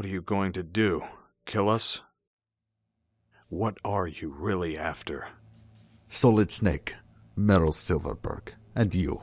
[0.00, 1.04] What are you going to do?
[1.44, 2.00] Kill us?
[3.50, 5.28] What are you really after?
[6.08, 6.94] Solid Snake,
[7.36, 9.20] Meryl Silverburgh, and you.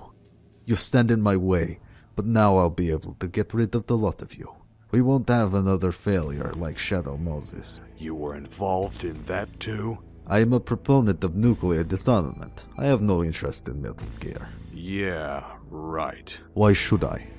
[0.66, 1.80] You stand in my way,
[2.16, 4.54] but now I'll be able to get rid of the lot of you.
[4.92, 7.82] We won't have another failure like Shadow Moses.
[7.98, 9.98] You were involved in that too?
[10.28, 12.66] I am a proponent of nuclear disarmament.
[12.78, 14.50] I have no interest in Metal Gear.
[14.72, 16.38] Yeah, right.
[16.54, 17.30] Why should I?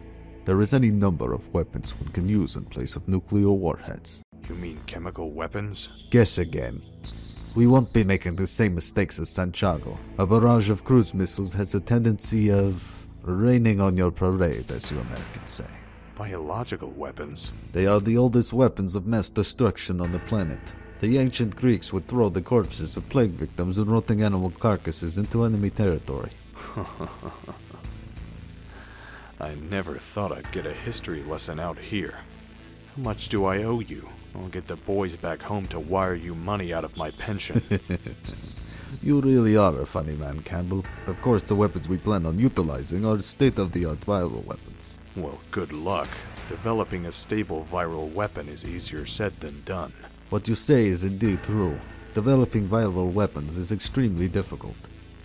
[0.49, 4.23] There is any number of weapons one can use in place of nuclear warheads.
[4.49, 5.91] You mean chemical weapons?
[6.11, 6.81] Guess again.
[7.55, 9.99] We won't be making the same mistakes as Santiago.
[10.17, 12.83] A barrage of cruise missiles has a tendency of
[13.21, 15.67] raining on your parade, as you Americans say.
[16.17, 17.53] Biological weapons?
[17.73, 20.73] They are the oldest weapons of mass destruction on the planet.
[21.01, 25.45] The ancient Greeks would throw the corpses of plague victims and rotting animal carcasses into
[25.45, 26.31] enemy territory.
[29.41, 32.15] I never thought I'd get a history lesson out here.
[32.97, 34.09] How much do I owe you?
[34.35, 37.63] I'll get the boys back home to wire you money out of my pension.
[39.03, 40.85] You really are a funny man, Campbell.
[41.07, 44.99] Of course, the weapons we plan on utilizing are state of the art viral weapons.
[45.15, 46.09] well, good luck.
[46.49, 49.93] Developing a stable viral weapon is easier said than done.
[50.31, 51.79] What you say is indeed true.
[52.15, 54.77] Developing viral weapons is extremely difficult.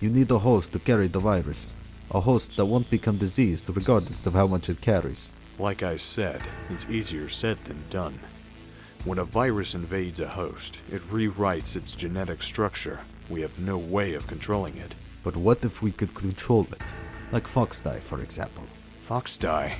[0.01, 1.75] You need a host to carry the virus,
[2.11, 5.31] a host that won't become diseased regardless of how much it carries.
[5.59, 8.19] Like I said, it's easier said than done.
[9.05, 12.99] When a virus invades a host, it rewrites its genetic structure.
[13.29, 14.93] We have no way of controlling it.
[15.23, 16.83] But what if we could control it?
[17.31, 18.63] Like Foxdie, for example.
[18.63, 19.79] Fox die?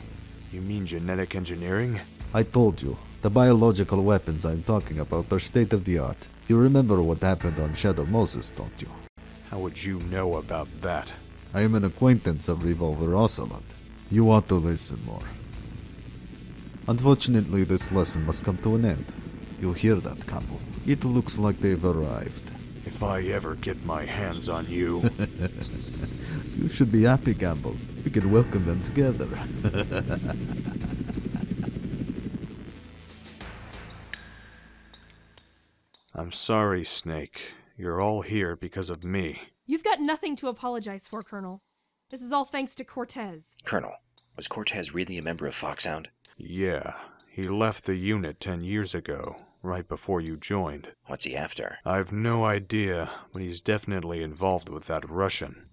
[0.52, 2.02] You mean genetic engineering?
[2.34, 6.28] I told you, the biological weapons I'm talking about are state of the art.
[6.48, 8.90] You remember what happened on Shadow Moses, don't you?
[9.50, 11.12] How would you know about that?
[11.54, 13.64] I am an acquaintance of Revolver Ocelot.
[14.10, 15.28] You ought to listen more.
[16.88, 19.06] Unfortunately, this lesson must come to an end.
[19.62, 20.60] You hear that, Campbell?
[20.86, 22.52] It looks like they've arrived.
[22.86, 25.10] If I ever get my hands on you.
[26.58, 27.76] You should be happy, Campbell.
[28.06, 29.28] We can welcome them together.
[36.16, 37.54] I'm sorry, Snake.
[37.76, 39.53] You're all here because of me.
[39.66, 41.62] You've got nothing to apologize for, Colonel.
[42.10, 43.56] This is all thanks to Cortez.
[43.64, 43.94] Colonel,
[44.36, 46.10] was Cortez really a member of Foxhound?
[46.36, 46.96] Yeah,
[47.30, 50.90] he left the unit ten years ago, right before you joined.
[51.08, 51.78] What's he after?
[51.86, 55.66] I've no idea, but he's definitely involved with that Russian.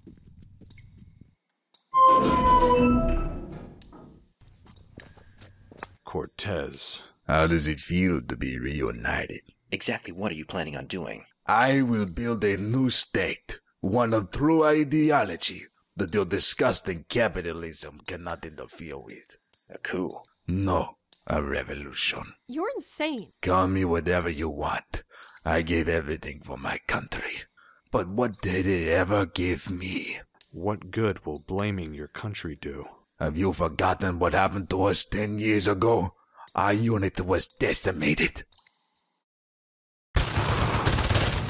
[6.04, 7.02] Cortez.
[7.26, 9.42] How does it feel to be reunited?
[9.72, 11.24] Exactly what are you planning on doing?
[11.46, 18.44] I will build a new state, one of true ideology that your disgusting capitalism cannot
[18.44, 19.36] interfere with.
[19.68, 20.18] A coup.
[20.46, 20.96] No,
[21.26, 22.34] a revolution.
[22.46, 23.32] You're insane.
[23.42, 25.02] Call me whatever you want.
[25.44, 27.42] I gave everything for my country.
[27.90, 30.20] But what did it ever give me?
[30.50, 32.82] What good will blaming your country do?
[33.18, 36.14] Have you forgotten what happened to us ten years ago?
[36.54, 38.44] Our unit was decimated.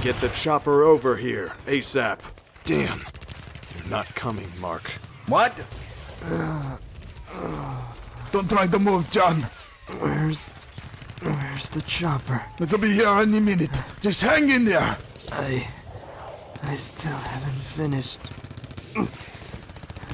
[0.02, 2.20] Get the chopper over here, ASAP.
[2.64, 3.00] Damn.
[3.76, 4.90] You're not coming, Mark.
[5.26, 5.54] What?
[8.32, 9.46] Don't try to move, John.
[9.98, 10.46] Where's.
[11.20, 12.42] Where's the chopper?
[12.58, 13.76] It'll be here any minute.
[14.00, 14.96] Just hang in there.
[15.32, 15.68] I.
[16.62, 18.20] I still haven't finished.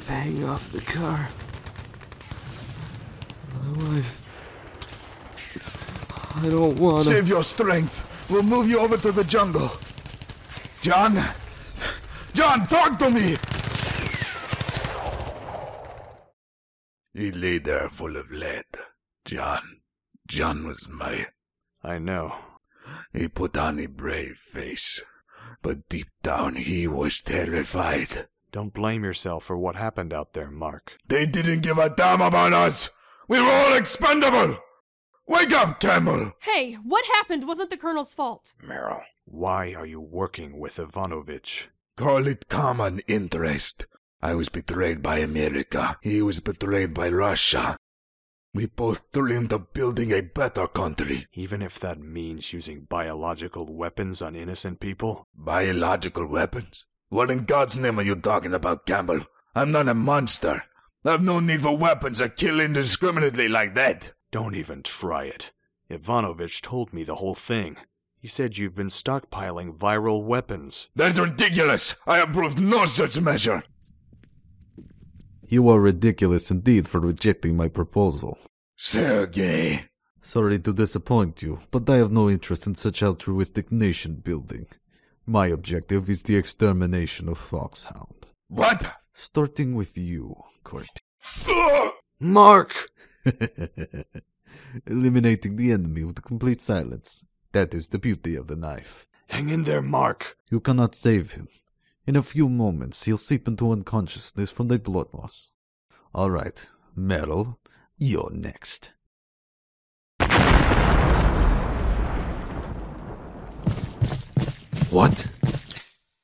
[0.08, 1.28] Paying off the car.
[3.54, 4.20] My wife.
[6.34, 7.05] I don't wanna.
[7.05, 8.06] Save your strength.
[8.28, 9.70] We'll move you over to the jungle.
[10.81, 11.23] John?
[12.34, 13.37] John, talk to me!
[17.14, 18.67] He lay there full of lead.
[19.25, 19.81] John.
[20.26, 21.28] John was my.
[21.82, 22.34] I know.
[23.12, 25.00] He put on a brave face.
[25.62, 28.28] But deep down he was terrified.
[28.52, 30.99] Don't blame yourself for what happened out there, Mark.
[31.06, 32.90] They didn't give a damn about us!
[33.28, 34.58] We were all expendable!
[35.28, 36.32] Wake up, Campbell!
[36.43, 38.55] Hey, what happened wasn't the Colonel's fault.
[38.64, 39.02] Meryl.
[39.25, 41.69] Why are you working with Ivanovich?
[41.96, 43.87] Call it common interest.
[44.23, 45.99] I was betrayed by America.
[46.00, 47.76] He was betrayed by Russia.
[48.55, 51.26] We both dreamed of building a better country.
[51.34, 55.26] Even if that means using biological weapons on innocent people?
[55.34, 56.87] Biological weapons?
[57.08, 59.26] What in God's name are you talking about, Campbell?
[59.55, 60.62] I'm not a monster.
[61.05, 64.12] I've no need for weapons that kill indiscriminately like that.
[64.37, 65.50] Don't even try it.
[65.88, 67.79] Ivanovich told me the whole thing.
[68.19, 70.88] He said you've been stockpiling viral weapons.
[70.94, 71.94] That's ridiculous.
[72.06, 73.65] I approve no such measure.
[75.49, 78.37] You are ridiculous indeed for rejecting my proposal.
[78.77, 79.87] Sergey.
[80.21, 84.67] Sorry to disappoint you, but I have no interest in such altruistic nation building.
[85.25, 88.27] My objective is the extermination of Foxhound.
[88.49, 88.97] What?
[89.15, 91.00] Starting with you, Court.
[92.21, 92.91] Mark!
[94.87, 97.25] Eliminating the enemy with complete silence.
[97.52, 99.06] That is the beauty of the knife.
[99.28, 100.37] Hang in there, Mark.
[100.50, 101.49] You cannot save him.
[102.06, 105.50] In a few moments, he'll seep into unconsciousness from the blood loss.
[106.14, 107.56] All right, Meryl,
[107.99, 108.93] you're next.
[114.90, 115.26] What?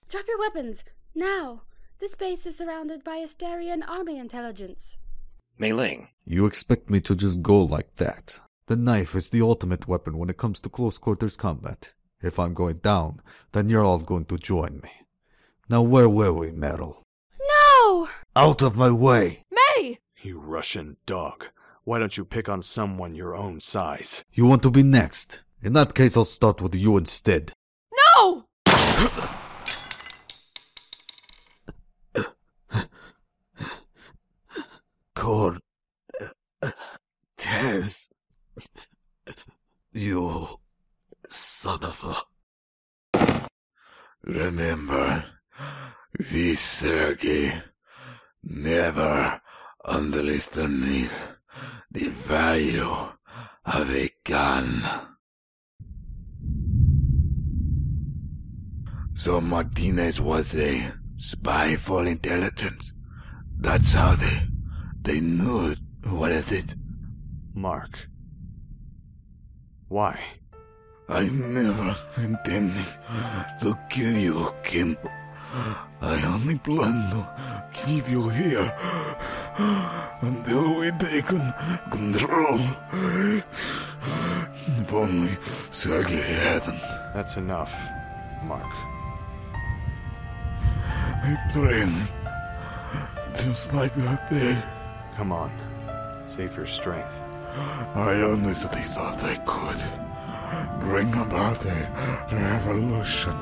[0.09, 0.85] Drop your weapons,
[1.15, 1.63] now!
[1.99, 4.97] This base is surrounded by Asterian army intelligence.
[5.59, 8.41] Mei Ling, You expect me to just go like that?
[8.67, 11.93] The knife is the ultimate weapon when it comes to close quarters combat.
[12.23, 13.21] If I'm going down,
[13.53, 14.91] then you're all going to join me.
[15.69, 17.03] Now, where were we, Meryl?
[17.41, 18.09] No!
[18.37, 19.43] Out of my way!
[19.51, 19.99] May!
[20.23, 21.47] You Russian dog.
[21.85, 24.25] Why don't you pick on someone your own size?
[24.33, 25.43] You want to be next?
[25.63, 27.53] In that case, I'll start with you instead.
[28.17, 28.42] No!
[40.03, 40.49] You.
[41.29, 42.17] son of a.
[44.25, 45.25] Remember,
[46.19, 47.63] this Sergei.
[48.43, 49.41] Never
[49.85, 51.09] underestimate
[51.93, 52.91] the value
[53.65, 54.83] of a gun.
[59.15, 62.93] So Martinez was a spy for intelligence.
[63.57, 64.49] That's how they
[65.01, 65.79] they knew it.
[66.03, 66.75] What is it?
[67.55, 68.09] Mark.
[69.93, 70.19] Why?
[71.07, 72.87] I never intended
[73.61, 74.97] to kill you, Kim.
[76.01, 77.21] I only plan to
[77.75, 78.73] keep you here
[80.23, 82.59] until we take control.
[84.81, 85.37] If only
[85.71, 86.81] Sergei hadn't.
[87.13, 87.77] That's enough,
[88.45, 88.73] Mark.
[91.21, 92.09] I trained
[93.37, 94.57] just like that day.
[95.19, 95.53] Come on.
[96.35, 97.22] Save your strength.
[97.95, 99.83] I honestly thought I could
[100.81, 101.89] bring about a
[102.31, 103.37] revolution.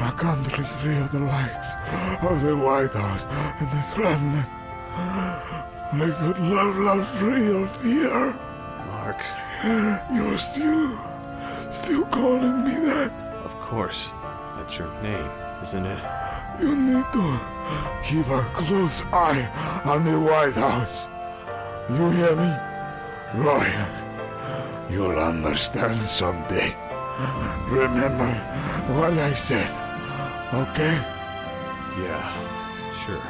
[0.00, 1.68] A country free of the likes
[2.22, 3.22] of the White House
[3.60, 4.44] and the Kremlin.
[4.96, 8.34] I could love, love free of fear.
[8.88, 9.20] Mark.
[10.12, 10.98] You're still,
[11.70, 13.12] still calling me that.
[13.44, 14.10] Of course.
[14.56, 15.30] That's your name,
[15.62, 16.02] isn't it?
[16.60, 17.40] You need to
[18.04, 19.46] keep a close eye
[19.84, 21.06] on the White House.
[21.88, 22.71] You hear me?
[23.34, 26.74] Ryan, you'll understand someday.
[27.68, 28.30] Remember
[28.92, 29.70] what I said,
[30.52, 31.00] okay?
[31.98, 32.28] Yeah,
[33.06, 33.22] sure.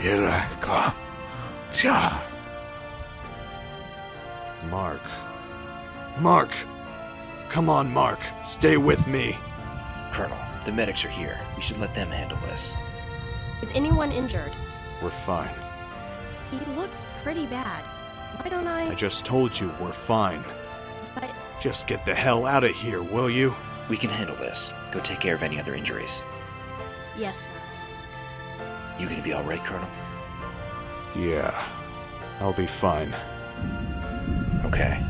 [0.00, 0.94] Here I come.
[1.74, 2.20] John.
[4.70, 5.00] Mark.
[6.20, 6.50] Mark!
[7.48, 8.20] Come on, Mark.
[8.44, 9.36] Stay with me.
[10.12, 11.40] Colonel, the medics are here.
[11.56, 12.76] We should let them handle this.
[13.60, 14.52] Is anyone injured?
[15.02, 15.50] We're fine.
[16.52, 17.82] He looks pretty bad.
[18.36, 18.90] Why don't I?
[18.90, 20.44] I just told you we're fine.
[21.14, 21.30] But
[21.60, 23.54] Just get the hell out of here, will you?
[23.88, 24.72] We can handle this.
[24.92, 26.22] Go take care of any other injuries.
[27.16, 27.50] yes, sir.
[28.98, 29.88] You gonna be alright, Colonel?
[31.16, 31.66] Yeah.
[32.40, 33.14] I'll be fine.
[34.64, 35.02] Okay.